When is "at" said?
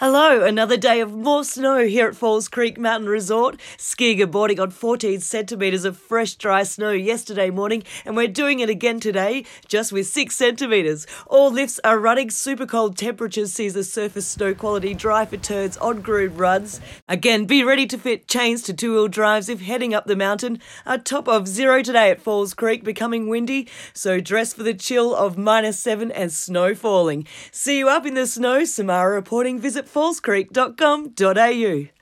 2.08-2.16, 22.10-22.22